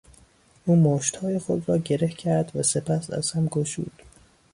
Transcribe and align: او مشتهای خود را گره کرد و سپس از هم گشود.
او 0.65 0.75
مشتهای 0.75 1.39
خود 1.39 1.69
را 1.69 1.77
گره 1.77 2.07
کرد 2.07 2.51
و 2.55 2.63
سپس 2.63 3.11
از 3.13 3.31
هم 3.31 3.45
گشود. 3.47 4.01